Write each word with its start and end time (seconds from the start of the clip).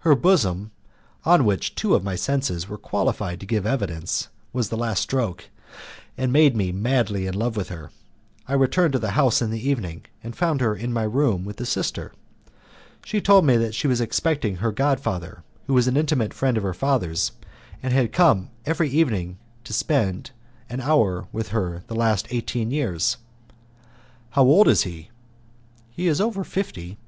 Her 0.00 0.14
bosom, 0.14 0.72
on 1.24 1.46
which 1.46 1.74
two 1.74 1.94
of 1.94 2.04
my 2.04 2.16
senses 2.16 2.68
were 2.68 2.76
qualified 2.76 3.40
to 3.40 3.46
give 3.46 3.64
evidence, 3.64 4.28
was 4.52 4.68
the 4.68 4.76
last 4.76 5.00
stroke, 5.00 5.48
and 6.18 6.30
made 6.30 6.54
me 6.54 6.70
madly 6.70 7.26
in 7.26 7.32
love 7.32 7.56
with 7.56 7.70
her. 7.70 7.90
I 8.46 8.52
returned 8.52 8.92
to 8.92 8.98
the 8.98 9.12
house 9.12 9.40
in 9.40 9.48
the 9.48 9.66
evening, 9.66 10.04
and 10.22 10.36
found 10.36 10.60
her 10.60 10.76
in 10.76 10.94
her 10.94 11.08
room 11.08 11.46
with 11.46 11.56
the 11.56 11.64
sister. 11.64 12.12
She 13.06 13.22
told 13.22 13.46
me 13.46 13.56
that 13.56 13.74
she 13.74 13.86
was 13.86 14.02
expecting 14.02 14.56
her 14.56 14.70
god 14.70 15.00
father, 15.00 15.44
who 15.66 15.72
was 15.72 15.88
an 15.88 15.96
intimate 15.96 16.34
friend 16.34 16.58
of 16.58 16.62
her 16.62 16.74
father's, 16.74 17.32
and 17.82 17.94
had 17.94 18.12
come 18.12 18.50
every 18.66 18.90
evening 18.90 19.38
to 19.64 19.72
spend 19.72 20.30
an 20.68 20.82
hour 20.82 21.26
with 21.32 21.48
her 21.56 21.78
for 21.78 21.84
the 21.86 21.94
last 21.98 22.26
eighteen 22.28 22.70
years. 22.70 23.16
"How 24.32 24.42
old 24.42 24.68
is 24.68 24.82
he?" 24.82 25.08
"He 25.90 26.06
is 26.06 26.20
over 26.20 26.44
fifty." 26.44 26.98